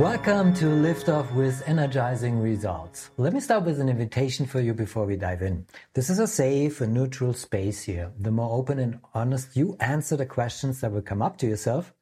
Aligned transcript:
Welcome 0.00 0.54
to 0.54 0.66
Lift 0.66 1.10
Off 1.10 1.30
with 1.32 1.62
Energizing 1.68 2.40
Results. 2.40 3.10
Let 3.18 3.34
me 3.34 3.40
start 3.40 3.64
with 3.64 3.80
an 3.80 3.90
invitation 3.90 4.46
for 4.46 4.58
you 4.58 4.72
before 4.72 5.04
we 5.04 5.14
dive 5.14 5.42
in. 5.42 5.66
This 5.92 6.08
is 6.08 6.18
a 6.18 6.26
safe 6.26 6.80
and 6.80 6.94
neutral 6.94 7.34
space 7.34 7.82
here. 7.82 8.10
The 8.18 8.30
more 8.30 8.50
open 8.50 8.78
and 8.78 9.00
honest 9.12 9.54
you 9.58 9.76
answer 9.78 10.16
the 10.16 10.24
questions 10.24 10.80
that 10.80 10.90
will 10.90 11.02
come 11.02 11.20
up 11.20 11.36
to 11.36 11.46
yourself, 11.46 11.92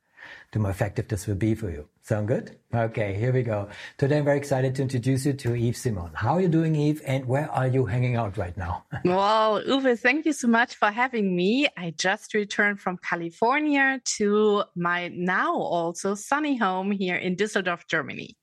the 0.53 0.61
more 0.61 0.70
effective 0.70 1.09
this 1.09 1.27
will 1.27 1.34
be 1.34 1.56
for 1.56 1.70
you. 1.70 1.89
Sound 2.09 2.27
good? 2.27 2.57
Okay, 2.75 3.12
here 3.12 3.35
we 3.35 3.43
go. 3.43 3.69
Today 3.98 4.17
I'm 4.17 4.25
very 4.25 4.39
excited 4.39 4.75
to 4.77 4.80
introduce 4.80 5.27
you 5.27 5.35
to 5.35 5.55
Eve 5.55 5.77
Simon. 5.77 6.11
How 6.15 6.37
are 6.37 6.41
you 6.41 6.48
doing, 6.48 6.75
Eve? 6.75 7.03
And 7.05 7.27
where 7.27 7.51
are 7.51 7.67
you 7.67 7.84
hanging 7.84 8.17
out 8.17 8.39
right 8.39 8.57
now? 8.57 8.87
well, 9.05 9.62
Uwe, 9.62 10.01
thank 10.01 10.25
you 10.25 10.33
so 10.33 10.48
much 10.48 10.77
for 10.77 10.91
having 10.91 11.37
me. 11.37 11.69
I 11.77 11.93
just 11.98 12.33
returned 12.33 12.81
from 12.81 12.97
California 12.97 14.01
to 14.17 14.65
my 14.75 15.09
now 15.09 15.55
also 15.55 16.15
sunny 16.15 16.57
home 16.57 16.93
here 16.93 17.17
in 17.17 17.37
Düsseldorf, 17.37 17.87
Germany. 17.89 18.39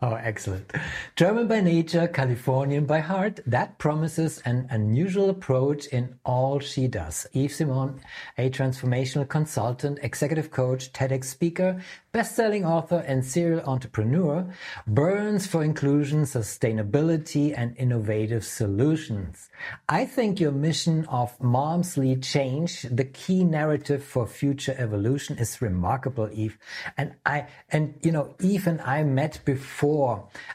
Oh, 0.00 0.14
excellent. 0.14 0.70
German 1.16 1.48
by 1.48 1.60
nature, 1.60 2.06
Californian 2.06 2.84
by 2.86 3.00
heart. 3.00 3.40
That 3.44 3.78
promises 3.78 4.40
an 4.44 4.68
unusual 4.70 5.28
approach 5.28 5.86
in 5.88 6.14
all 6.24 6.60
she 6.60 6.86
does. 6.86 7.26
Eve 7.32 7.52
Simon, 7.52 8.00
a 8.36 8.48
transformational 8.48 9.28
consultant, 9.28 9.98
executive 10.00 10.52
coach, 10.52 10.92
TEDx 10.92 11.24
speaker, 11.24 11.82
best-selling 12.12 12.64
author 12.64 13.04
and 13.08 13.24
serial 13.24 13.60
entrepreneur, 13.66 14.46
burns 14.86 15.48
for 15.48 15.64
inclusion, 15.64 16.22
sustainability, 16.22 17.52
and 17.56 17.76
innovative 17.76 18.44
solutions. 18.44 19.50
I 19.88 20.04
think 20.04 20.38
your 20.38 20.52
mission 20.52 21.06
of 21.06 21.38
Moms 21.40 21.96
Lead 21.96 22.22
Change, 22.22 22.82
the 22.82 23.04
key 23.04 23.42
narrative 23.42 24.04
for 24.04 24.28
future 24.28 24.76
evolution, 24.78 25.38
is 25.38 25.60
remarkable, 25.60 26.30
Eve. 26.32 26.56
And 26.96 27.14
I, 27.26 27.48
and 27.70 27.98
you 28.00 28.12
know, 28.12 28.36
Eve 28.40 28.68
and 28.68 28.80
I 28.82 29.02
met 29.02 29.40
before, 29.44 29.87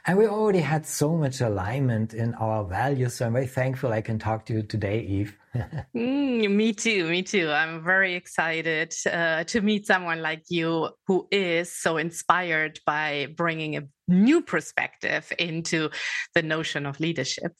and 0.06 0.18
we 0.18 0.28
already 0.28 0.60
had 0.60 0.86
so 0.86 1.16
much 1.16 1.42
alignment 1.42 2.14
in 2.14 2.34
our 2.36 2.64
values. 2.64 3.16
So 3.16 3.26
I'm 3.26 3.34
very 3.34 3.48
thankful 3.48 3.92
I 3.92 4.02
can 4.02 4.20
talk 4.20 4.46
to 4.48 4.54
you 4.54 4.64
today, 4.64 5.02
Eve. 5.02 5.38
mm, 5.96 6.50
me 6.50 6.74
too. 6.74 7.08
Me 7.10 7.22
too. 7.22 7.50
I'm 7.50 7.84
very 7.84 8.16
excited 8.16 8.94
uh, 9.12 9.44
to 9.46 9.62
meet 9.62 9.86
someone 9.88 10.22
like 10.22 10.44
you 10.50 10.90
who 11.08 11.28
is 11.32 11.72
so 11.72 11.98
inspired 11.98 12.80
by 12.86 13.28
bringing 13.36 13.78
a 13.78 13.84
new 14.08 14.42
perspective 14.42 15.32
into 15.40 15.90
the 16.34 16.42
notion 16.42 16.86
of 16.86 17.00
leadership. 17.00 17.52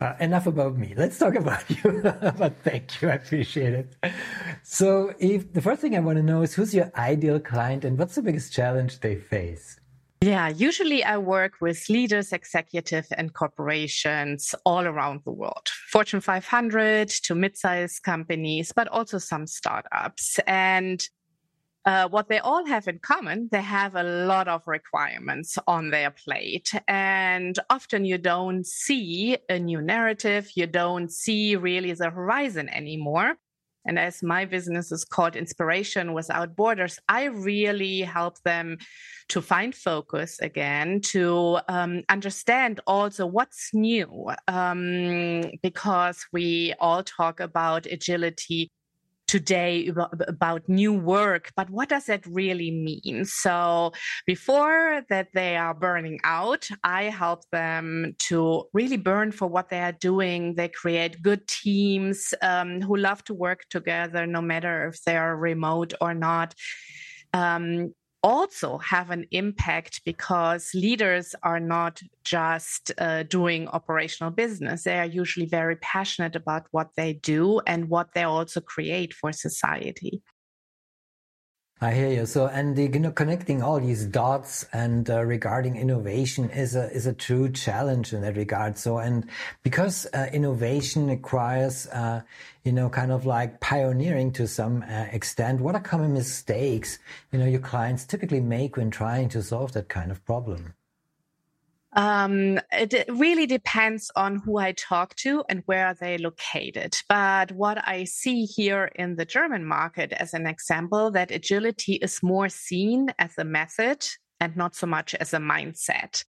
Uh, 0.00 0.14
enough 0.20 0.46
about 0.46 0.76
me. 0.76 0.92
Let's 0.96 1.18
talk 1.18 1.34
about 1.36 1.68
you. 1.84 2.00
but 2.02 2.54
thank 2.62 3.00
you. 3.00 3.08
I 3.08 3.14
appreciate 3.14 3.72
it. 3.72 3.96
So, 4.62 5.14
Eve, 5.18 5.52
the 5.52 5.62
first 5.62 5.80
thing 5.80 5.96
I 5.96 6.00
want 6.00 6.16
to 6.16 6.22
know 6.22 6.42
is 6.42 6.54
who's 6.54 6.74
your 6.74 6.90
ideal 6.96 7.38
client 7.40 7.84
and 7.84 7.98
what's 7.98 8.16
the 8.16 8.22
biggest 8.22 8.52
challenge 8.52 9.00
they 9.00 9.16
face? 9.16 9.78
Yeah, 10.24 10.48
usually 10.48 11.04
I 11.04 11.18
work 11.18 11.60
with 11.60 11.86
leaders, 11.90 12.32
executive, 12.32 13.06
and 13.18 13.34
corporations 13.34 14.54
all 14.64 14.86
around 14.86 15.20
the 15.26 15.30
world 15.30 15.68
Fortune 15.90 16.22
500 16.22 17.10
to 17.24 17.34
mid 17.34 17.58
sized 17.58 18.02
companies, 18.02 18.72
but 18.74 18.88
also 18.88 19.18
some 19.18 19.46
startups. 19.46 20.40
And 20.46 21.06
uh, 21.84 22.08
what 22.08 22.30
they 22.30 22.38
all 22.38 22.64
have 22.64 22.88
in 22.88 23.00
common, 23.00 23.50
they 23.52 23.60
have 23.60 23.96
a 23.96 24.02
lot 24.02 24.48
of 24.48 24.62
requirements 24.66 25.58
on 25.66 25.90
their 25.90 26.10
plate. 26.10 26.72
And 26.88 27.58
often 27.68 28.06
you 28.06 28.16
don't 28.16 28.66
see 28.66 29.36
a 29.50 29.58
new 29.58 29.82
narrative, 29.82 30.48
you 30.56 30.66
don't 30.66 31.12
see 31.12 31.54
really 31.54 31.92
the 31.92 32.08
horizon 32.08 32.70
anymore. 32.70 33.34
And 33.86 33.98
as 33.98 34.22
my 34.22 34.44
business 34.44 34.90
is 34.90 35.04
called 35.04 35.36
Inspiration 35.36 36.12
Without 36.12 36.56
Borders, 36.56 36.98
I 37.08 37.24
really 37.24 38.00
help 38.00 38.40
them 38.42 38.78
to 39.28 39.42
find 39.42 39.74
focus 39.74 40.38
again, 40.40 41.00
to 41.12 41.58
um, 41.68 42.02
understand 42.08 42.80
also 42.86 43.26
what's 43.26 43.70
new, 43.74 44.30
um, 44.48 45.42
because 45.62 46.24
we 46.32 46.74
all 46.80 47.02
talk 47.02 47.40
about 47.40 47.86
agility 47.86 48.70
today 49.26 49.90
about 50.28 50.68
new 50.68 50.92
work, 50.92 51.52
but 51.56 51.70
what 51.70 51.88
does 51.88 52.06
that 52.06 52.24
really 52.26 52.70
mean? 52.70 53.24
So 53.24 53.92
before 54.26 55.02
that 55.08 55.28
they 55.34 55.56
are 55.56 55.74
burning 55.74 56.20
out, 56.24 56.68
I 56.82 57.04
help 57.04 57.48
them 57.50 58.14
to 58.28 58.64
really 58.72 58.96
burn 58.96 59.32
for 59.32 59.48
what 59.48 59.68
they 59.68 59.80
are 59.80 59.92
doing. 59.92 60.54
They 60.54 60.68
create 60.68 61.22
good 61.22 61.46
teams 61.48 62.34
um, 62.42 62.80
who 62.80 62.96
love 62.96 63.24
to 63.24 63.34
work 63.34 63.64
together, 63.70 64.26
no 64.26 64.40
matter 64.40 64.88
if 64.88 65.02
they 65.04 65.16
are 65.16 65.36
remote 65.36 65.94
or 66.00 66.14
not. 66.14 66.54
Um, 67.32 67.94
also 68.24 68.78
have 68.78 69.10
an 69.10 69.26
impact 69.32 70.00
because 70.06 70.70
leaders 70.72 71.34
are 71.42 71.60
not 71.60 72.00
just 72.24 72.90
uh, 72.96 73.22
doing 73.24 73.68
operational 73.68 74.30
business. 74.30 74.84
They 74.84 74.98
are 74.98 75.04
usually 75.04 75.44
very 75.44 75.76
passionate 75.76 76.34
about 76.34 76.66
what 76.70 76.88
they 76.96 77.12
do 77.12 77.60
and 77.66 77.90
what 77.90 78.14
they 78.14 78.22
also 78.22 78.62
create 78.62 79.12
for 79.12 79.30
society. 79.30 80.22
I 81.84 81.92
hear 81.92 82.08
you. 82.08 82.24
So, 82.24 82.46
and 82.46 82.74
the, 82.74 82.84
you 82.84 82.98
know, 82.98 83.10
connecting 83.10 83.62
all 83.62 83.78
these 83.78 84.06
dots 84.06 84.64
and 84.72 85.10
uh, 85.10 85.22
regarding 85.22 85.76
innovation 85.76 86.48
is 86.48 86.74
a 86.74 86.90
is 86.90 87.06
a 87.06 87.12
true 87.12 87.52
challenge 87.52 88.14
in 88.14 88.22
that 88.22 88.36
regard. 88.36 88.78
So, 88.78 88.96
and 88.96 89.28
because 89.62 90.06
uh, 90.14 90.30
innovation 90.32 91.08
requires, 91.08 91.86
uh, 91.88 92.22
you 92.64 92.72
know, 92.72 92.88
kind 92.88 93.12
of 93.12 93.26
like 93.26 93.60
pioneering 93.60 94.32
to 94.32 94.48
some 94.48 94.82
uh, 94.82 95.06
extent, 95.12 95.60
what 95.60 95.74
are 95.74 95.80
common 95.82 96.14
mistakes 96.14 96.98
you 97.32 97.38
know 97.38 97.46
your 97.46 97.60
clients 97.60 98.06
typically 98.06 98.40
make 98.40 98.78
when 98.78 98.90
trying 98.90 99.28
to 99.28 99.42
solve 99.42 99.72
that 99.72 99.90
kind 99.90 100.10
of 100.10 100.24
problem? 100.24 100.72
Um, 101.94 102.58
it 102.72 103.04
really 103.08 103.46
depends 103.46 104.10
on 104.16 104.36
who 104.36 104.58
I 104.58 104.72
talk 104.72 105.14
to 105.16 105.44
and 105.48 105.62
where 105.66 105.94
they 105.94 106.18
located. 106.18 106.96
But 107.08 107.52
what 107.52 107.86
I 107.86 108.04
see 108.04 108.44
here 108.44 108.90
in 108.96 109.16
the 109.16 109.24
German 109.24 109.64
market 109.64 110.12
as 110.12 110.34
an 110.34 110.46
example, 110.46 111.10
that 111.12 111.30
agility 111.30 111.94
is 111.94 112.22
more 112.22 112.48
seen 112.48 113.08
as 113.18 113.38
a 113.38 113.44
method 113.44 114.06
and 114.40 114.56
not 114.56 114.74
so 114.74 114.86
much 114.86 115.14
as 115.14 115.32
a 115.32 115.38
mindset. 115.38 116.24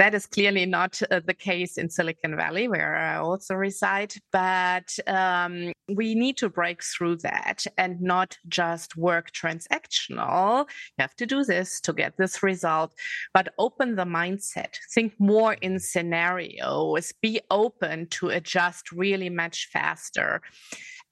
That 0.00 0.14
is 0.14 0.24
clearly 0.24 0.64
not 0.64 0.98
uh, 1.10 1.20
the 1.22 1.34
case 1.34 1.76
in 1.76 1.90
Silicon 1.90 2.34
Valley, 2.34 2.68
where 2.68 2.96
I 2.96 3.16
also 3.16 3.54
reside. 3.54 4.14
But 4.32 4.98
um, 5.06 5.74
we 5.94 6.14
need 6.14 6.38
to 6.38 6.48
break 6.48 6.82
through 6.82 7.16
that 7.16 7.66
and 7.76 8.00
not 8.00 8.38
just 8.48 8.96
work 8.96 9.30
transactional. 9.32 10.60
You 10.96 11.02
have 11.02 11.14
to 11.16 11.26
do 11.26 11.44
this 11.44 11.82
to 11.82 11.92
get 11.92 12.16
this 12.16 12.42
result, 12.42 12.94
but 13.34 13.52
open 13.58 13.94
the 13.94 14.06
mindset. 14.06 14.78
Think 14.94 15.12
more 15.18 15.52
in 15.52 15.78
scenarios. 15.78 17.12
Be 17.20 17.42
open 17.50 18.06
to 18.12 18.30
adjust 18.30 18.92
really 18.92 19.28
much 19.28 19.68
faster 19.70 20.40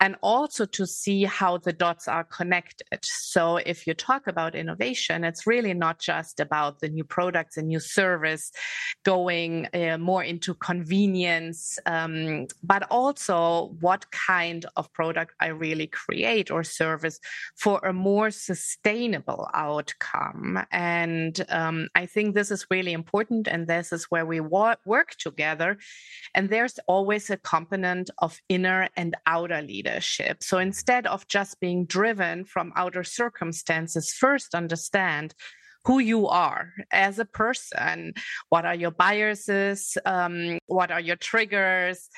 and 0.01 0.17
also 0.23 0.65
to 0.65 0.87
see 0.87 1.25
how 1.25 1.59
the 1.59 1.73
dots 1.73 2.07
are 2.07 2.25
connected. 2.25 3.01
So 3.03 3.57
if 3.57 3.87
you 3.87 3.95
talk 3.95 4.27
about 4.29 4.55
innovation, 4.55 5.25
it's 5.25 5.47
really 5.47 5.75
not 5.75 5.99
just 5.99 6.39
about 6.39 6.81
the 6.81 6.89
new 6.89 7.05
products 7.05 7.57
and 7.57 7.69
new 7.69 7.81
service 7.81 8.53
going 9.05 9.67
uh, 9.75 9.99
more 9.99 10.23
into 10.23 10.55
convenience, 10.55 11.79
um, 11.87 12.47
but 12.63 12.85
also 12.91 13.75
what 13.81 14.09
kind 14.13 14.67
of 14.77 14.93
product 14.93 15.35
I 15.41 15.49
really 15.49 15.89
create 15.89 16.51
or 16.51 16.63
service 16.63 17.19
for 17.57 17.81
a 17.85 17.93
more 17.93 18.31
sustainable 18.31 19.49
outcome. 19.53 20.65
And 20.71 21.45
um, 21.49 21.89
I 21.95 22.07
think 22.07 22.35
this 22.35 22.51
is 22.53 22.67
really 22.71 22.93
important. 22.93 23.49
And 23.49 23.67
this 23.67 23.93
is 23.93 24.05
where 24.05 24.27
we 24.27 24.41
wa- 24.41 24.77
work 24.85 25.17
together. 25.17 25.79
And 26.35 26.49
there's 26.49 26.79
always 26.87 27.31
a 27.31 27.37
component 27.37 28.11
of 28.19 28.39
inner 28.49 28.89
and 28.97 29.17
outer 29.27 29.61
leadership 29.61 29.88
leadership. 29.89 30.43
So 30.43 30.59
instead 30.59 31.07
of 31.07 31.27
just 31.29 31.61
being 31.61 31.87
driven 31.87 32.45
from 32.45 32.73
outer 32.77 33.05
circumstances, 33.05 34.13
first 34.13 34.55
understand 34.55 35.35
who 35.85 35.99
you 35.99 36.29
are 36.29 36.71
as 36.93 37.19
a 37.19 37.25
person. 37.25 38.15
What 38.49 38.65
are 38.65 38.75
your 38.75 38.91
biases? 38.91 39.97
Um, 40.05 40.59
what 40.67 40.91
are 40.91 41.01
your 41.01 41.17
triggers? 41.17 42.09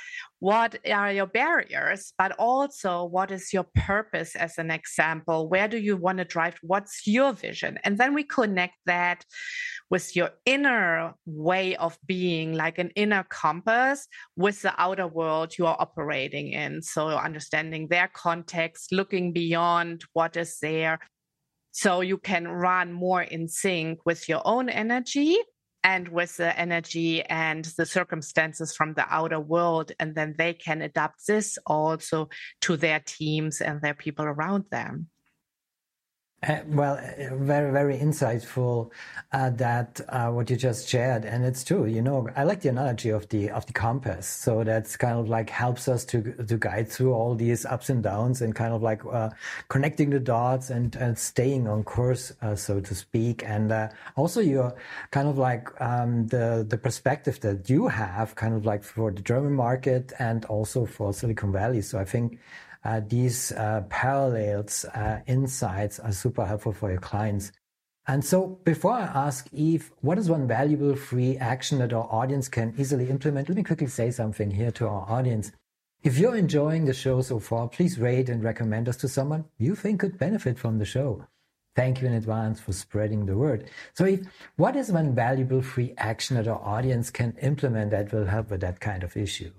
What 0.40 0.78
are 0.90 1.12
your 1.12 1.26
barriers? 1.26 2.12
But 2.16 2.32
also, 2.32 3.04
what 3.04 3.30
is 3.30 3.52
your 3.52 3.66
purpose 3.74 4.34
as 4.34 4.56
an 4.56 4.70
example? 4.70 5.48
Where 5.48 5.68
do 5.68 5.76
you 5.76 5.96
want 5.96 6.18
to 6.18 6.24
drive? 6.24 6.56
What's 6.62 7.06
your 7.06 7.32
vision? 7.34 7.78
And 7.84 7.98
then 7.98 8.14
we 8.14 8.24
connect 8.24 8.76
that 8.86 9.24
with 9.90 10.16
your 10.16 10.30
inner 10.46 11.14
way 11.26 11.76
of 11.76 11.98
being, 12.06 12.54
like 12.54 12.78
an 12.78 12.90
inner 12.96 13.24
compass, 13.24 14.08
with 14.36 14.62
the 14.62 14.72
outer 14.80 15.06
world 15.06 15.58
you 15.58 15.66
are 15.66 15.76
operating 15.78 16.52
in. 16.52 16.80
So, 16.80 17.08
understanding 17.08 17.88
their 17.88 18.08
context, 18.12 18.92
looking 18.92 19.32
beyond 19.32 20.04
what 20.14 20.36
is 20.36 20.58
there, 20.62 21.00
so 21.72 22.00
you 22.00 22.18
can 22.18 22.48
run 22.48 22.92
more 22.92 23.22
in 23.22 23.48
sync 23.48 24.00
with 24.04 24.28
your 24.28 24.42
own 24.44 24.68
energy 24.68 25.38
and 25.82 26.08
with 26.08 26.36
the 26.36 26.58
energy 26.58 27.22
and 27.24 27.64
the 27.76 27.86
circumstances 27.86 28.74
from 28.74 28.94
the 28.94 29.06
outer 29.08 29.40
world. 29.40 29.92
And 29.98 30.14
then 30.14 30.34
they 30.36 30.52
can 30.52 30.82
adapt 30.82 31.26
this 31.26 31.58
also 31.66 32.28
to 32.62 32.76
their 32.76 33.00
teams 33.00 33.60
and 33.60 33.80
their 33.80 33.94
people 33.94 34.24
around 34.24 34.66
them. 34.70 35.08
Uh, 36.42 36.60
well, 36.68 36.94
uh, 36.96 37.34
very, 37.36 37.70
very 37.70 37.98
insightful 37.98 38.90
uh, 39.30 39.50
that 39.50 40.00
uh, 40.08 40.30
what 40.30 40.48
you 40.48 40.56
just 40.56 40.88
shared, 40.88 41.26
and 41.26 41.44
it's 41.44 41.62
true. 41.62 41.84
You 41.84 42.00
know, 42.00 42.30
I 42.34 42.44
like 42.44 42.62
the 42.62 42.70
analogy 42.70 43.10
of 43.10 43.28
the 43.28 43.50
of 43.50 43.66
the 43.66 43.74
compass. 43.74 44.26
So 44.26 44.64
that's 44.64 44.96
kind 44.96 45.18
of 45.18 45.28
like 45.28 45.50
helps 45.50 45.86
us 45.86 46.02
to 46.06 46.22
to 46.22 46.56
guide 46.56 46.88
through 46.88 47.12
all 47.12 47.34
these 47.34 47.66
ups 47.66 47.90
and 47.90 48.02
downs, 48.02 48.40
and 48.40 48.54
kind 48.54 48.72
of 48.72 48.82
like 48.82 49.04
uh, 49.04 49.28
connecting 49.68 50.08
the 50.08 50.18
dots 50.18 50.70
and, 50.70 50.96
and 50.96 51.18
staying 51.18 51.68
on 51.68 51.84
course, 51.84 52.32
uh, 52.40 52.54
so 52.54 52.80
to 52.80 52.94
speak. 52.94 53.42
And 53.44 53.90
also, 54.16 54.40
you're 54.40 54.74
kind 55.10 55.28
of 55.28 55.36
like 55.36 55.68
um, 55.78 56.26
the 56.28 56.64
the 56.66 56.78
perspective 56.78 57.38
that 57.40 57.68
you 57.68 57.88
have, 57.88 58.34
kind 58.34 58.54
of 58.54 58.64
like 58.64 58.82
for 58.82 59.10
the 59.10 59.20
German 59.20 59.52
market 59.52 60.14
and 60.18 60.46
also 60.46 60.86
for 60.86 61.12
Silicon 61.12 61.52
Valley. 61.52 61.82
So 61.82 61.98
I 61.98 62.06
think 62.06 62.32
uh, 62.32 62.69
these 63.06 63.52
uh, 63.52 63.82
parallels, 63.90 64.84
uh, 64.86 65.20
insights 65.26 65.98
are 65.98 66.12
super 66.12 66.46
helpful 66.46 66.72
for 66.72 66.90
your 66.90 67.00
clients. 67.00 67.52
And 68.06 68.24
so 68.24 68.58
before 68.64 68.92
I 68.92 69.02
ask 69.02 69.46
Eve, 69.52 69.92
what 70.00 70.18
is 70.18 70.30
one 70.30 70.48
valuable 70.48 70.96
free 70.96 71.36
action 71.36 71.78
that 71.78 71.92
our 71.92 72.08
audience 72.10 72.48
can 72.48 72.74
easily 72.78 73.08
implement? 73.08 73.48
Let 73.48 73.56
me 73.56 73.62
quickly 73.62 73.86
say 73.86 74.10
something 74.10 74.50
here 74.50 74.70
to 74.72 74.88
our 74.88 75.08
audience. 75.08 75.52
If 76.02 76.16
you're 76.16 76.36
enjoying 76.36 76.86
the 76.86 76.94
show 76.94 77.20
so 77.20 77.38
far, 77.38 77.68
please 77.68 77.98
rate 77.98 78.30
and 78.30 78.42
recommend 78.42 78.88
us 78.88 78.96
to 78.98 79.08
someone 79.08 79.44
you 79.58 79.74
think 79.74 80.00
could 80.00 80.18
benefit 80.18 80.58
from 80.58 80.78
the 80.78 80.86
show. 80.86 81.26
Thank 81.76 82.00
you 82.00 82.08
in 82.08 82.14
advance 82.14 82.58
for 82.58 82.72
spreading 82.72 83.26
the 83.26 83.36
word. 83.36 83.70
So, 83.94 84.06
Eve, 84.06 84.26
what 84.56 84.76
is 84.76 84.90
one 84.90 85.14
valuable 85.14 85.62
free 85.62 85.94
action 85.98 86.36
that 86.36 86.48
our 86.48 86.60
audience 86.60 87.10
can 87.10 87.36
implement 87.42 87.90
that 87.92 88.12
will 88.12 88.26
help 88.26 88.50
with 88.50 88.62
that 88.62 88.80
kind 88.80 89.04
of 89.04 89.16
issue? 89.16 89.52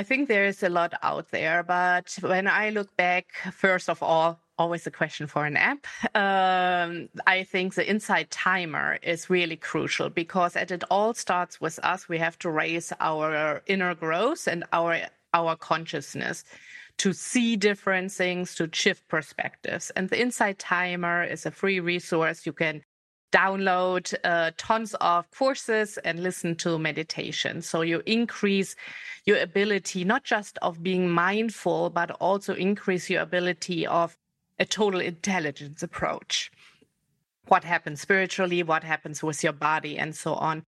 I 0.00 0.02
think 0.02 0.28
there 0.28 0.46
is 0.46 0.62
a 0.62 0.70
lot 0.70 0.94
out 1.02 1.30
there, 1.30 1.62
but 1.62 2.16
when 2.22 2.46
I 2.48 2.70
look 2.70 2.96
back, 2.96 3.26
first 3.52 3.90
of 3.90 4.02
all, 4.02 4.40
always 4.56 4.86
a 4.86 4.90
question 4.90 5.26
for 5.26 5.44
an 5.44 5.58
app. 5.58 5.86
Um, 6.16 7.10
I 7.26 7.44
think 7.44 7.74
the 7.74 7.86
Insight 7.86 8.30
Timer 8.30 8.98
is 9.02 9.28
really 9.28 9.56
crucial 9.56 10.08
because 10.08 10.56
it 10.56 10.84
all 10.90 11.12
starts 11.12 11.60
with 11.60 11.78
us. 11.82 12.08
We 12.08 12.16
have 12.16 12.38
to 12.38 12.50
raise 12.50 12.94
our 12.98 13.62
inner 13.66 13.94
growth 13.94 14.48
and 14.48 14.64
our 14.72 15.00
our 15.34 15.54
consciousness 15.54 16.44
to 16.96 17.12
see 17.12 17.56
different 17.56 18.10
things, 18.10 18.54
to 18.54 18.70
shift 18.72 19.06
perspectives. 19.06 19.90
And 19.96 20.08
the 20.08 20.18
Insight 20.18 20.58
Timer 20.58 21.24
is 21.24 21.44
a 21.44 21.50
free 21.50 21.78
resource 21.78 22.46
you 22.46 22.54
can 22.54 22.82
download 23.32 24.14
uh, 24.24 24.50
tons 24.56 24.94
of 25.00 25.30
courses 25.30 25.98
and 25.98 26.22
listen 26.22 26.54
to 26.56 26.78
meditation. 26.78 27.62
So 27.62 27.82
you 27.82 28.02
increase 28.06 28.76
your 29.24 29.38
ability, 29.38 30.04
not 30.04 30.24
just 30.24 30.58
of 30.62 30.82
being 30.82 31.08
mindful, 31.10 31.90
but 31.90 32.10
also 32.12 32.54
increase 32.54 33.08
your 33.10 33.22
ability 33.22 33.86
of 33.86 34.16
a 34.58 34.64
total 34.64 35.00
intelligence 35.00 35.82
approach. 35.82 36.50
What 37.48 37.64
happens 37.64 38.00
spiritually, 38.00 38.62
what 38.62 38.84
happens 38.84 39.22
with 39.22 39.42
your 39.42 39.52
body, 39.52 39.98
and 39.98 40.14
so 40.14 40.34
on. 40.34 40.64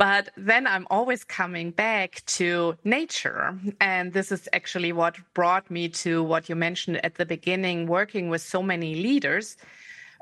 But 0.00 0.30
then 0.34 0.66
I'm 0.66 0.86
always 0.88 1.24
coming 1.24 1.72
back 1.72 2.22
to 2.38 2.74
nature. 2.84 3.58
And 3.82 4.14
this 4.14 4.32
is 4.32 4.48
actually 4.54 4.92
what 4.94 5.16
brought 5.34 5.70
me 5.70 5.90
to 6.04 6.22
what 6.22 6.48
you 6.48 6.56
mentioned 6.56 7.04
at 7.04 7.16
the 7.16 7.26
beginning 7.26 7.86
working 7.86 8.30
with 8.30 8.40
so 8.40 8.62
many 8.62 8.94
leaders 8.94 9.58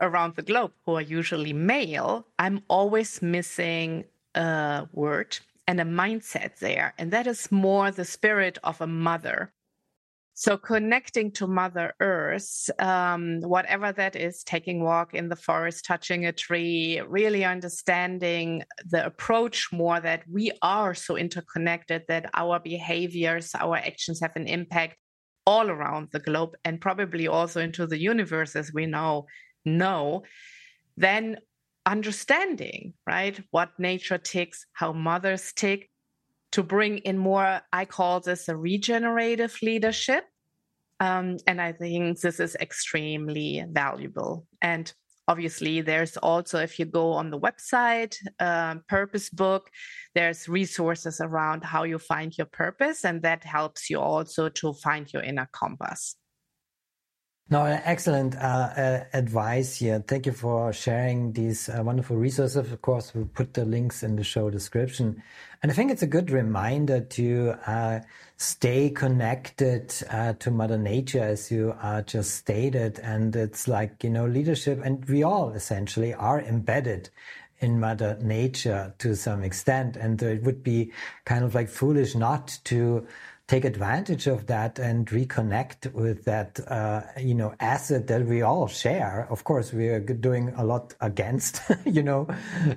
around 0.01 0.37
the 0.37 0.43
globe 0.43 0.73
who 0.85 0.95
are 0.97 1.03
usually 1.03 1.53
male, 1.53 2.27
I'm 2.39 2.63
always 2.69 3.23
missing 3.23 4.05
a 4.35 4.89
word 4.93 5.39
and 5.67 5.81
a 5.81 5.85
mindset 5.85 6.59
there. 6.59 6.95
And 6.99 7.11
that 7.13 7.27
is 7.27 7.53
more 7.53 7.91
the 7.91 8.05
spirit 8.05 8.59
of 8.65 8.81
a 8.81 8.87
mother. 8.87 9.53
So 10.35 10.57
connecting 10.57 11.33
to 11.33 11.49
Mother 11.49 11.95
Earth, 11.99 12.71
um, 12.79 13.41
whatever 13.41 13.91
that 13.91 14.15
is, 14.15 14.45
taking 14.45 14.85
walk 14.85 15.13
in 15.13 15.29
the 15.29 15.35
forest, 15.35 15.85
touching 15.85 16.27
a 16.27 16.33
tree, 16.33 17.03
really 17.09 17.45
understanding 17.45 18.63
the 18.89 19.05
approach 19.05 19.73
more 19.73 19.99
that 19.99 20.23
we 20.31 20.53
are 20.63 20.95
so 20.95 21.17
interconnected 21.17 22.05
that 22.07 22.31
our 22.35 22.61
behaviors, 22.61 23.53
our 23.57 23.79
actions 23.79 24.21
have 24.21 24.37
an 24.37 24.47
impact 24.47 24.97
all 25.45 25.71
around 25.71 26.09
the 26.13 26.21
globe 26.21 26.55
and 26.65 26.81
probably 26.81 27.27
also 27.27 27.61
into 27.61 27.87
the 27.87 27.99
universe 27.99 28.55
as 28.55 28.73
we 28.73 28.87
know 28.87 29.27
know, 29.77 30.23
then 30.97 31.39
understanding, 31.87 32.95
right, 33.07 33.41
what 33.51 33.71
nature 33.79 34.19
ticks, 34.19 34.67
how 34.73 34.93
mothers 34.93 35.53
tick, 35.53 35.91
to 36.53 36.63
bring 36.63 36.99
in 36.99 37.19
more, 37.19 37.61
I 37.73 37.85
call 37.85 38.21
this 38.21 38.49
a 38.49 38.57
regenerative 38.57 39.57
leadership. 39.63 40.25
Um, 41.01 41.37
and 41.47 41.61
I 41.61 41.73
think 41.73 42.21
this 42.21 42.41
is 42.41 42.57
extremely 42.57 43.65
valuable. 43.71 44.47
And 44.61 44.93
obviously, 45.29 45.81
there's 45.81 46.17
also, 46.17 46.59
if 46.59 46.79
you 46.79 46.87
go 46.87 47.13
on 47.13 47.31
the 47.31 47.39
website, 47.39 48.17
uh, 48.41 48.77
Purpose 48.89 49.31
Book, 49.31 49.71
there's 50.15 50.49
resources 50.49 51.21
around 51.21 51.65
how 51.65 51.85
you 51.85 51.99
find 51.99 52.37
your 52.37 52.49
purpose, 52.49 53.05
and 53.05 53.23
that 53.23 53.45
helps 53.45 53.91
you 53.91 54.01
also 54.01 54.49
to 54.49 54.73
find 54.73 55.13
your 55.13 55.23
inner 55.23 55.49
compass. 55.53 56.17
No, 57.51 57.65
excellent 57.65 58.37
uh, 58.37 58.39
uh, 58.39 59.05
advice 59.15 59.77
here. 59.77 60.05
Thank 60.07 60.27
you 60.27 60.33
for 60.33 60.71
sharing 60.71 61.33
these 61.33 61.71
uh, 61.71 61.83
wonderful 61.83 62.19
resources. 62.19 62.57
Of 62.57 62.83
course, 62.83 63.15
we'll 63.15 63.25
put 63.25 63.55
the 63.55 63.65
links 63.65 64.03
in 64.03 64.17
the 64.17 64.23
show 64.23 64.51
description. 64.51 65.23
And 65.63 65.73
I 65.73 65.75
think 65.75 65.91
it's 65.91 66.03
a 66.03 66.07
good 66.07 66.31
reminder 66.31 67.01
to 67.01 67.55
uh, 67.67 68.01
stay 68.37 68.91
connected 68.91 69.95
uh, 70.11 70.35
to 70.35 70.51
Mother 70.51 70.77
Nature, 70.77 71.23
as 71.23 71.51
you 71.51 71.75
uh, 71.81 72.03
just 72.03 72.35
stated. 72.35 72.99
And 72.99 73.35
it's 73.35 73.67
like, 73.67 74.05
you 74.05 74.11
know, 74.11 74.27
leadership, 74.27 74.83
and 74.85 75.03
we 75.07 75.23
all 75.23 75.53
essentially 75.53 76.13
are 76.13 76.43
embedded 76.43 77.09
in 77.61 77.81
Mother 77.81 78.19
Nature 78.21 78.93
to 78.99 79.17
some 79.17 79.43
extent. 79.43 79.97
And 79.97 80.21
it 80.23 80.43
would 80.43 80.63
be 80.63 80.93
kind 81.25 81.47
of 81.47 81.55
like 81.55 81.71
foolish 81.71 82.15
not 82.15 82.59
to 82.65 83.07
take 83.49 83.65
advantage 83.65 84.27
of 84.27 84.47
that 84.47 84.79
and 84.79 85.07
reconnect 85.07 85.91
with 85.95 86.25
that, 86.27 86.61
uh, 86.69 87.01
you 87.19 87.35
know, 87.35 87.55
asset 87.61 88.07
that 88.07 88.27
we 88.27 88.43
all 88.43 88.69
share. 88.69 89.27
Of 89.31 89.45
course, 89.45 89.73
we 89.73 89.89
are 89.89 90.01
doing 90.01 90.53
a 90.57 90.65
lot 90.65 90.95
against, 91.01 91.63
you 91.87 92.03
know, 92.03 92.29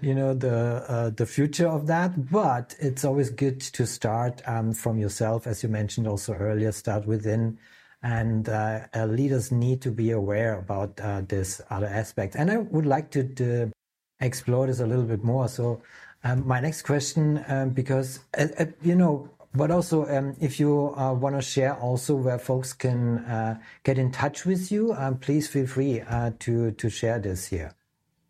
you 0.02 0.16
know 0.16 0.34
the 0.34 0.86
uh, 0.88 1.10
the 1.10 1.26
future 1.26 1.68
of 1.68 1.88
that. 1.88 2.32
But 2.32 2.76
it's 2.80 3.04
always 3.04 3.30
good 3.30 3.60
to 3.60 3.86
start 3.86 4.42
um, 4.46 4.72
from 4.74 4.98
yourself, 4.98 5.46
as 5.46 5.62
you 5.62 5.68
mentioned 5.68 6.08
also 6.08 6.34
earlier. 6.34 6.72
Start 6.72 7.06
within. 7.06 7.60
And 8.04 8.50
uh, 8.50 8.88
uh 8.96 9.06
leaders 9.06 9.52
need 9.52 9.82
to 9.84 9.92
be 9.92 10.10
aware 10.10 10.58
about 10.58 11.00
uh, 11.00 11.22
this 11.28 11.62
other 11.70 11.86
aspect. 11.86 12.36
And 12.36 12.50
I 12.50 12.58
would 12.58 12.88
like 12.88 13.12
to, 13.12 13.24
to 13.36 13.72
explore 14.20 14.66
this 14.66 14.80
a 14.80 14.88
little 14.88 15.04
bit 15.04 15.24
more. 15.24 15.48
So, 15.48 15.84
um, 16.24 16.48
my 16.48 16.60
next 16.60 16.82
question, 16.82 17.44
um, 17.48 17.70
because 17.70 18.22
uh, 18.36 18.48
uh, 18.58 18.66
you 18.82 18.96
know, 18.96 19.30
but 19.54 19.72
also, 19.72 20.08
um, 20.08 20.36
if 20.40 20.60
you 20.60 20.94
uh, 20.96 21.14
want 21.14 21.36
to 21.36 21.42
share 21.42 21.76
also 21.76 22.16
where 22.16 22.40
folks 22.40 22.74
can 22.74 23.20
uh, 23.20 23.60
get 23.84 23.98
in 23.98 24.12
touch 24.12 24.46
with 24.46 24.72
you, 24.72 24.94
um, 24.94 25.18
please 25.18 25.48
feel 25.48 25.68
free 25.68 26.02
uh, 26.02 26.32
to 26.40 26.72
to 26.72 26.90
share 26.90 27.20
this 27.20 27.48
here. 27.48 27.74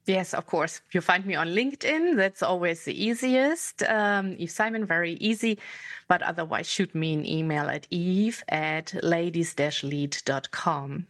Yes, 0.08 0.34
of 0.34 0.48
course. 0.48 0.82
You 0.92 1.01
find 1.01 1.25
me 1.25 1.36
on 1.36 1.50
LinkedIn. 1.50 2.18
That's 2.18 2.42
always 2.42 2.86
the 2.86 3.06
easiest. 3.06 3.84
Um, 3.84 4.36
Eve 4.40 4.50
Simon, 4.50 4.86
very 4.86 5.13
easy. 5.13 5.60
But 6.08 6.24
otherwise, 6.24 6.68
shoot 6.68 6.96
me 6.96 7.13
an 7.13 7.25
email 7.25 7.70
at 7.70 7.86
eve 7.92 8.44
at 8.50 8.96
ladies-lead.com. 9.04 11.06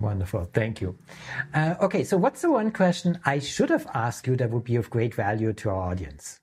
Wonderful. 0.00 0.48
Thank 0.54 0.80
you. 0.80 0.96
Uh, 1.52 1.74
okay, 1.82 2.04
so 2.04 2.16
what's 2.16 2.40
the 2.40 2.50
one 2.50 2.70
question 2.70 3.20
I 3.26 3.38
should 3.38 3.68
have 3.68 3.86
asked 3.92 4.26
you 4.26 4.36
that 4.36 4.50
would 4.50 4.64
be 4.64 4.76
of 4.76 4.88
great 4.88 5.14
value 5.14 5.52
to 5.52 5.68
our 5.68 5.90
audience? 5.90 6.39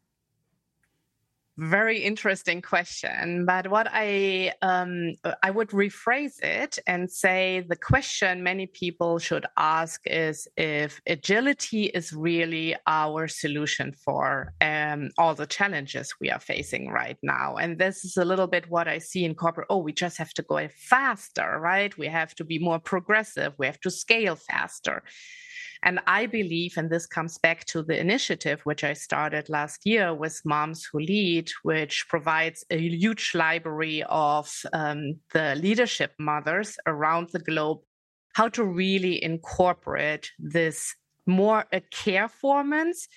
Very 1.58 2.00
interesting 2.04 2.62
question. 2.62 3.46
But 3.46 3.70
what 3.70 3.88
I 3.92 4.54
um, 4.62 5.16
I 5.42 5.50
would 5.50 5.70
rephrase 5.70 6.42
it 6.44 6.78
and 6.86 7.10
say 7.10 7.66
the 7.68 7.76
question 7.76 8.44
many 8.44 8.68
people 8.68 9.18
should 9.18 9.46
ask 9.58 10.02
is 10.06 10.48
if 10.56 11.02
agility 11.08 11.86
is 11.86 12.14
really 12.14 12.76
our 12.86 13.28
solution 13.28 13.94
for 13.94 14.54
um, 14.62 15.10
all 15.18 15.34
the 15.34 15.48
challenges 15.48 16.14
we 16.22 16.30
are 16.30 16.40
facing 16.40 16.90
right 16.90 17.18
now. 17.24 17.56
And 17.56 17.80
this 17.80 18.06
is 18.06 18.18
a 18.18 18.26
little 18.26 18.48
bit 18.48 18.70
what 18.70 18.88
I 18.88 19.00
see 19.00 19.26
in 19.26 19.34
corporate. 19.34 19.68
Oh, 19.70 19.78
we 19.78 19.94
just 19.94 20.18
have 20.18 20.34
to 20.34 20.44
go 20.44 20.68
faster, 20.78 21.60
right? 21.60 21.98
We 21.98 22.08
have 22.08 22.36
to 22.36 22.44
be 22.44 22.60
more 22.60 22.80
progressive. 22.80 23.54
We 23.58 23.66
have 23.66 23.80
to 23.82 23.90
scale 23.90 24.36
faster. 24.36 25.04
And 25.84 26.00
I 26.07 26.25
believe, 26.25 26.74
and 26.77 26.89
this 26.89 27.05
comes 27.05 27.38
back 27.38 27.65
to 27.65 27.84
the 27.84 28.00
initiative 28.00 28.62
which 28.63 28.84
I 28.84 28.93
started 28.93 29.50
last 29.50 29.86
year 29.86 30.13
with 30.13 30.41
Moms 30.46 30.88
Who 30.91 31.00
Lead, 31.00 31.50
which 31.63 32.05
provides 32.10 32.65
a 32.69 32.77
huge 32.77 33.34
library 33.36 34.03
of 34.10 34.51
um, 34.74 35.19
the 35.34 35.55
leadership 35.55 36.13
mothers 36.19 36.77
around 36.88 37.29
the 37.31 37.39
globe, 37.39 37.79
how 38.34 38.50
to 38.50 38.63
really 38.63 39.24
incorporate 39.24 40.31
this 40.39 40.96
more 41.25 41.65
a 41.72 41.81
care 41.81 42.29
formance 42.43 43.07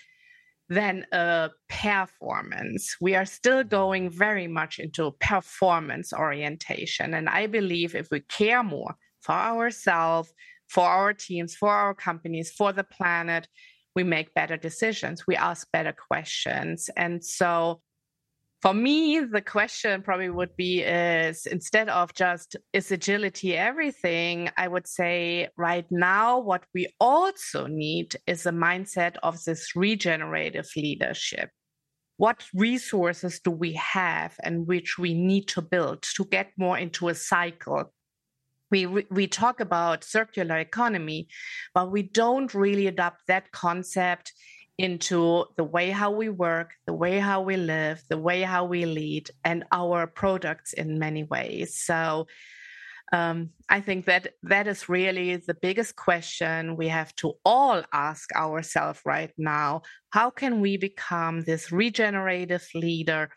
than 0.69 1.05
a 1.13 1.51
performance. 1.69 2.97
We 3.01 3.17
are 3.17 3.25
still 3.25 3.65
going 3.65 4.09
very 4.09 4.47
much 4.47 4.79
into 4.79 5.11
performance 5.21 6.13
orientation. 6.13 7.15
And 7.15 7.29
I 7.29 7.49
believe 7.49 7.95
if 7.95 8.09
we 8.11 8.21
care 8.21 8.63
more 8.63 8.95
for 9.21 9.33
ourselves, 9.33 10.33
for 10.71 10.85
our 10.85 11.13
teams, 11.13 11.55
for 11.55 11.69
our 11.69 11.95
companies, 11.95 12.53
for 12.53 12.73
the 12.73 12.85
planet, 12.85 13.49
we 13.97 14.05
make 14.05 14.33
better 14.35 14.57
decisions. 14.57 15.27
We 15.27 15.35
ask 15.37 15.67
better 15.73 15.93
questions. 15.93 16.89
And 16.97 17.25
so 17.25 17.81
for 18.63 18.73
me, 18.73 19.21
the 19.21 19.41
question 19.41 20.03
probably 20.03 20.31
would 20.31 20.55
be 20.55 20.83
is 20.83 21.47
instead 21.47 21.89
of 21.89 22.15
just 22.15 22.57
is 22.73 22.93
agility 22.93 23.57
everything, 23.57 24.51
I 24.57 24.69
would 24.69 24.87
say 24.87 25.49
right 25.57 25.87
now, 25.91 26.39
what 26.39 26.65
we 26.75 26.89
also 27.01 27.67
need 27.67 28.17
is 28.27 28.47
a 28.47 28.53
mindset 28.53 29.17
of 29.23 29.43
this 29.45 29.75
regenerative 29.75 30.69
leadership. 30.77 31.49
What 32.19 32.45
resources 32.55 33.41
do 33.41 33.51
we 33.51 33.73
have 33.73 34.37
and 34.45 34.67
which 34.67 34.99
we 34.99 35.15
need 35.15 35.49
to 35.49 35.63
build 35.63 36.03
to 36.17 36.27
get 36.27 36.53
more 36.59 36.77
into 36.77 37.09
a 37.09 37.15
cycle 37.15 37.91
we 38.71 38.87
we 38.87 39.27
talk 39.27 39.61
about 39.61 40.05
circular 40.05 40.59
economy 40.59 41.29
but 41.75 41.91
we 41.91 42.03
don't 42.03 42.55
really 42.55 42.87
adopt 42.87 43.27
that 43.27 43.51
concept 43.53 44.33
into 44.79 45.45
the 45.57 45.65
way 45.65 45.91
how 45.91 46.11
we 46.11 46.29
work 46.29 46.71
the 46.87 46.95
way 46.95 47.19
how 47.19 47.43
we 47.43 47.57
live 47.57 48.03
the 48.09 48.19
way 48.19 48.43
how 48.43 48.65
we 48.65 48.87
lead 48.87 49.29
and 49.45 49.65
our 49.73 50.07
products 50.07 50.73
in 50.73 50.99
many 50.99 51.25
ways 51.25 51.77
so 51.77 52.27
um, 53.13 53.51
I 53.69 53.81
think 53.81 54.05
that 54.05 54.35
that 54.45 54.69
is 54.69 54.89
really 54.89 55.37
the 55.37 55.55
biggest 55.55 55.97
question 55.97 56.77
we 56.77 56.89
have 56.89 57.15
to 57.17 57.35
all 57.45 57.83
ask 57.93 58.31
ourselves 58.37 59.01
right 59.05 59.33
now. 59.37 59.83
How 60.11 60.31
can 60.31 60.61
we 60.61 60.77
become 60.77 61.41
this 61.41 61.73
regenerative 61.73 62.69
leader 62.73 63.31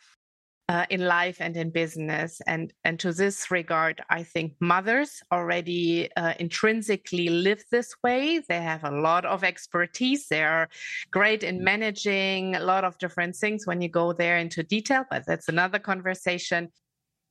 uh, 0.74 0.88
in 0.90 1.06
life 1.06 1.38
and 1.40 1.56
in 1.56 1.70
business. 1.70 2.42
And, 2.48 2.74
and 2.84 3.00
to 3.00 3.14
this 3.14 3.52
regard, 3.52 4.02
I 4.10 4.24
think 4.24 4.56
mothers 4.60 5.22
already 5.32 6.10
uh, 6.18 6.34
intrinsically 6.40 7.30
live 7.30 7.64
this 7.70 7.94
way. 8.04 8.42
They 8.50 8.60
have 8.60 8.84
a 8.84 8.90
lot 8.90 9.24
of 9.24 9.44
expertise. 9.44 10.28
They 10.28 10.44
are 10.44 10.68
great 11.12 11.44
in 11.44 11.64
managing 11.64 12.56
a 12.56 12.60
lot 12.60 12.86
of 12.86 12.98
different 12.98 13.36
things 13.36 13.68
when 13.68 13.82
you 13.82 13.88
go 13.88 14.14
there 14.14 14.40
into 14.40 14.64
detail, 14.64 15.06
but 15.12 15.28
that's 15.28 15.48
another 15.48 15.78
conversation. 15.78 16.70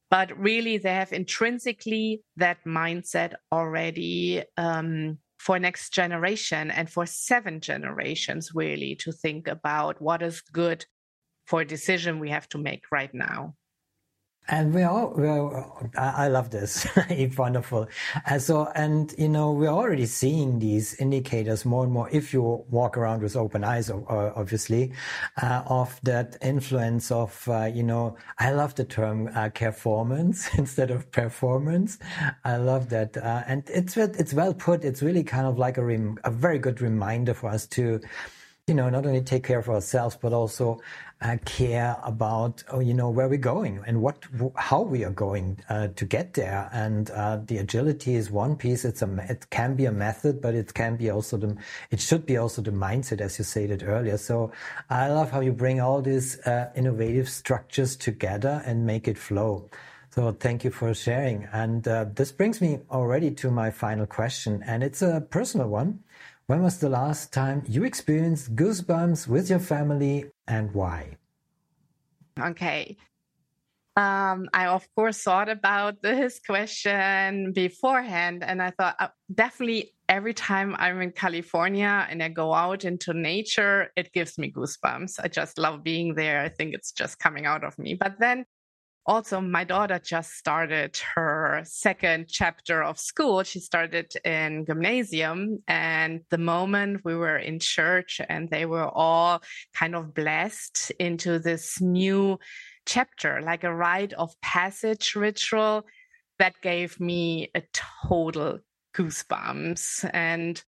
But 0.09 0.39
really, 0.39 0.79
they 0.79 0.95
have 0.95 1.13
intrinsically 1.13 2.23
that 2.37 2.59
mindset 2.65 3.33
already. 3.51 4.45
Um, 4.57 5.19
for 5.39 5.59
next 5.59 5.93
generation 5.93 6.71
and 6.71 6.89
for 6.89 7.05
seven 7.05 7.61
generations 7.61 8.53
really 8.55 8.95
to 8.95 9.11
think 9.11 9.49
about 9.49 10.01
what 10.01 10.23
is 10.23 10.41
good 10.41 10.87
for 11.53 11.61
a 11.61 11.67
decision 11.67 12.19
we 12.19 12.31
have 12.31 12.49
to 12.49 12.57
make 12.57 12.85
right 12.91 13.13
now. 13.13 13.55
And 14.49 14.73
we 14.73 14.83
are, 14.83 15.09
we 15.09 15.29
are, 15.29 15.91
I 15.99 16.29
love 16.29 16.49
this. 16.49 16.87
it's 17.11 17.37
wonderful. 17.37 17.89
And 18.25 18.41
so, 18.41 18.73
and 18.75 19.15
you 19.19 19.29
know, 19.29 19.53
we're 19.53 19.69
already 19.69 20.07
seeing 20.07 20.61
these 20.61 20.95
indicators 20.95 21.67
more 21.67 21.85
and 21.85 21.93
more 21.93 22.09
if 22.11 22.33
you 22.33 22.65
walk 22.71 22.97
around 22.97 23.21
with 23.21 23.37
open 23.37 23.65
eyes, 23.65 23.91
obviously, 23.91 24.95
uh, 25.43 25.63
of 25.67 26.01
that 26.05 26.39
influence 26.41 27.11
of, 27.11 27.47
uh, 27.49 27.65
you 27.67 27.83
know, 27.83 28.17
I 28.39 28.53
love 28.53 28.75
the 28.75 28.87
term 28.87 29.29
uh, 29.29 29.51
careformance 29.51 30.49
instead 30.59 30.91
of 30.91 31.13
performance. 31.13 31.99
I 32.47 32.57
love 32.57 32.89
that. 32.89 33.15
Uh, 33.19 33.43
and 33.47 33.63
it's, 33.69 33.99
it's 33.99 34.33
well 34.33 34.55
put. 34.55 34.85
It's 34.85 35.03
really 35.03 35.23
kind 35.23 35.47
of 35.47 35.59
like 35.59 35.77
a, 35.77 35.85
rem- 35.85 36.19
a 36.25 36.31
very 36.31 36.59
good 36.59 36.81
reminder 36.81 37.35
for 37.35 37.51
us 37.51 37.67
to, 37.77 38.01
you 38.69 38.75
know, 38.75 38.89
not 38.89 39.07
only 39.07 39.21
take 39.21 39.45
care 39.45 39.59
of 39.59 39.69
ourselves, 39.69 40.17
but 40.21 40.33
also 40.33 40.81
uh, 41.23 41.37
care 41.45 41.97
about, 42.03 42.63
oh, 42.71 42.81
you 42.81 42.95
know, 42.95 43.09
where 43.09 43.29
we're 43.29 43.39
going 43.39 43.83
and 43.87 44.03
what, 44.03 44.25
how 44.57 44.83
we 44.83 45.05
are 45.05 45.11
going 45.11 45.59
uh, 45.69 45.89
to 45.95 46.05
get 46.05 46.35
there. 46.35 46.69
And 46.73 47.11
uh, 47.11 47.39
the 47.45 47.59
agility 47.59 48.17
is 48.17 48.31
one 48.31 48.57
piece. 48.57 48.85
It's 48.85 49.03
a, 49.03 49.27
it 49.29 49.49
can 49.51 49.77
be 49.77 49.85
a 49.85 49.93
method, 49.93 50.43
but 50.43 50.55
it 50.55 50.75
can 50.75 50.97
be 50.97 51.11
also 51.11 51.37
the, 51.37 51.57
it 51.91 52.01
should 52.01 52.27
be 52.27 52.37
also 52.37 52.61
the 52.61 52.73
mindset, 52.73 53.21
as 53.21 53.39
you 53.39 53.45
stated 53.45 53.83
earlier. 53.83 54.19
So 54.19 54.53
I 54.91 55.09
love 55.09 55.31
how 55.31 55.41
you 55.41 55.53
bring 55.53 55.81
all 55.81 56.03
these 56.03 56.41
uh, 56.41 56.71
innovative 56.75 57.29
structures 57.29 57.97
together 57.97 58.63
and 58.67 58.85
make 58.85 59.07
it 59.07 59.17
flow. 59.17 59.71
So 60.11 60.33
thank 60.33 60.63
you 60.65 60.71
for 60.71 60.93
sharing. 60.93 61.49
And 61.53 61.89
uh, 61.89 62.05
this 62.15 62.33
brings 62.33 62.61
me 62.61 62.81
already 62.91 63.31
to 63.31 63.51
my 63.51 63.71
final 63.71 64.05
question, 64.05 64.63
and 64.67 64.83
it's 64.83 65.01
a 65.01 65.27
personal 65.31 65.69
one. 65.69 66.01
When 66.53 66.63
was 66.63 66.77
the 66.77 66.91
last 66.91 67.33
time 67.33 67.63
you 67.67 67.83
experienced 67.85 68.55
goosebumps 68.55 69.27
with 69.27 69.49
your 69.49 69.59
family 69.59 70.27
and 70.47 70.71
why? 70.75 71.17
Okay. 72.39 72.99
Um, 73.97 74.51
I, 74.53 74.67
of 74.67 74.87
course, 74.95 75.23
thought 75.23 75.49
about 75.49 76.03
this 76.03 76.41
question 76.45 77.53
beforehand, 77.55 78.45
and 78.45 78.61
I 78.61 78.69
thought 78.69 78.97
uh, 79.01 79.09
definitely 79.35 79.95
every 80.11 80.35
time 80.35 80.77
I'm 80.79 81.01
in 81.01 81.13
California 81.13 82.07
and 82.11 82.23
I 82.23 82.29
go 82.29 82.53
out 82.53 82.85
into 82.85 83.15
nature, 83.15 83.91
it 83.97 84.13
gives 84.13 84.37
me 84.37 84.53
goosebumps. 84.53 85.21
I 85.25 85.29
just 85.29 85.57
love 85.57 85.83
being 85.83 86.15
there. 86.17 86.43
I 86.43 86.51
think 86.51 86.75
it's 86.75 86.93
just 86.93 87.19
coming 87.19 87.47
out 87.47 87.65
of 87.65 87.79
me. 87.79 87.95
But 87.95 88.17
then 88.21 88.45
also 89.05 89.41
my 89.41 89.65
daughter 89.65 89.99
just 89.99 90.33
started 90.33 90.97
her 91.15 91.63
second 91.65 92.29
chapter 92.29 92.83
of 92.83 92.99
school. 92.99 93.43
She 93.43 93.61
started 93.61 94.15
in 94.25 94.65
gymnasium 94.67 95.63
and 95.67 96.21
the 96.31 96.39
moment 96.39 97.05
we 97.05 97.17
were 97.17 97.39
in 97.39 97.59
church 97.59 98.21
and 98.29 98.49
they 98.51 98.67
were 98.67 98.89
all 98.89 99.43
kind 99.75 99.95
of 99.97 100.15
blessed 100.15 100.93
into 100.99 101.39
this 101.39 101.81
new 101.81 102.39
chapter 102.87 103.41
like 103.43 103.65
a 103.65 103.75
rite 103.75 104.13
of 104.13 104.41
passage 104.41 105.15
ritual 105.15 105.85
that 106.39 106.55
gave 106.63 106.99
me 106.99 107.51
a 107.55 107.63
total 107.73 108.59
goosebumps. 108.95 110.09
And 110.13 110.63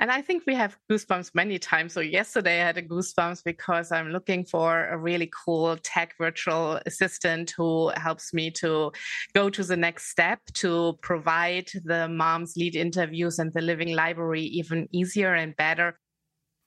and 0.00 0.12
I 0.12 0.22
think 0.22 0.44
we 0.46 0.54
have 0.54 0.76
goosebumps 0.90 1.34
many 1.34 1.58
times. 1.58 1.92
So 1.92 2.00
yesterday 2.00 2.60
I 2.60 2.66
had 2.66 2.78
a 2.78 2.82
goosebumps 2.82 3.42
because 3.42 3.90
I'm 3.90 4.10
looking 4.10 4.44
for 4.44 4.86
a 4.86 4.96
really 4.96 5.28
cool 5.44 5.76
tech 5.82 6.14
virtual 6.16 6.80
assistant 6.86 7.52
who 7.56 7.90
helps 7.96 8.32
me 8.32 8.52
to 8.52 8.92
go 9.34 9.50
to 9.50 9.64
the 9.64 9.76
next 9.76 10.10
step 10.10 10.38
to 10.54 10.96
provide 11.02 11.68
the 11.84 12.08
mom's 12.08 12.54
lead 12.56 12.76
interviews 12.76 13.40
and 13.40 13.52
the 13.52 13.60
living 13.60 13.96
library 13.96 14.42
even 14.42 14.86
easier 14.92 15.34
and 15.34 15.56
better. 15.56 15.98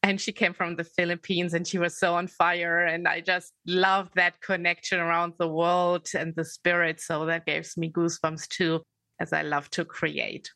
And 0.04 0.20
she 0.20 0.34
came 0.34 0.54
from 0.54 0.76
the 0.76 0.84
Philippines 0.84 1.54
and 1.54 1.66
she 1.66 1.78
was 1.78 1.98
so 1.98 2.16
on 2.16 2.28
fire. 2.28 2.86
And 2.86 3.08
I 3.08 3.22
just 3.22 3.54
loved 3.66 4.16
that 4.16 4.42
connection 4.42 5.00
around 5.00 5.36
the 5.40 5.48
world 5.48 6.08
and 6.18 6.36
the 6.36 6.44
spirit. 6.44 7.00
So 7.00 7.26
that 7.28 7.46
gives 7.46 7.78
me 7.78 7.92
goosebumps 7.92 8.50
too, 8.50 8.82
as 9.22 9.32
I 9.32 9.44
love 9.44 9.70
to 9.70 9.86
create. 9.86 10.50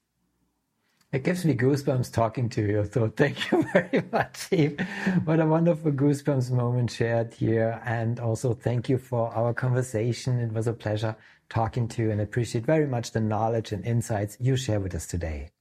It 1.11 1.23
gives 1.23 1.45
me 1.45 1.55
goosebumps 1.55 2.11
talking 2.11 2.49
to 2.49 2.61
you. 2.61 2.89
So 2.91 3.09
thank 3.09 3.51
you 3.51 3.63
very 3.71 4.03
much, 4.11 4.47
Eve. 4.51 4.79
What 5.23 5.39
a 5.39 5.45
wonderful 5.45 5.91
goosebumps 5.91 6.51
moment 6.51 6.91
shared 6.91 7.33
here. 7.33 7.81
And 7.85 8.19
also 8.19 8.53
thank 8.53 8.89
you 8.89 8.97
for 8.97 9.33
our 9.33 9.53
conversation. 9.53 10.39
It 10.39 10.51
was 10.51 10.67
a 10.67 10.73
pleasure 10.73 11.15
talking 11.49 11.87
to 11.89 12.01
you 12.01 12.11
and 12.11 12.21
appreciate 12.21 12.65
very 12.65 12.87
much 12.87 13.11
the 13.11 13.21
knowledge 13.21 13.71
and 13.71 13.85
insights 13.85 14.37
you 14.39 14.57
share 14.57 14.79
with 14.79 14.95
us 14.95 15.05
today. 15.05 15.51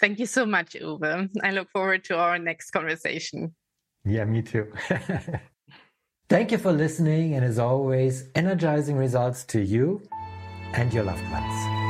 Thank 0.00 0.18
you 0.18 0.26
so 0.26 0.46
much, 0.46 0.72
Uwe. 0.72 1.28
I 1.42 1.50
look 1.50 1.70
forward 1.70 2.04
to 2.04 2.16
our 2.16 2.38
next 2.38 2.70
conversation. 2.70 3.54
Yeah, 4.04 4.24
me 4.24 4.40
too. 4.40 4.72
Thank 6.30 6.52
you 6.52 6.58
for 6.58 6.72
listening. 6.72 7.34
And 7.34 7.44
as 7.44 7.58
always, 7.58 8.28
energizing 8.34 8.96
results 8.96 9.44
to 9.46 9.60
you 9.60 10.00
and 10.72 10.92
your 10.94 11.04
loved 11.04 11.28
ones. 11.30 11.89